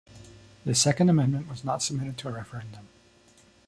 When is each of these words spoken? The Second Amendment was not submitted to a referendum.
The 0.65 0.73
Second 0.73 1.09
Amendment 1.11 1.47
was 1.47 1.63
not 1.63 1.83
submitted 1.83 2.17
to 2.17 2.29
a 2.29 2.31
referendum. 2.31 2.87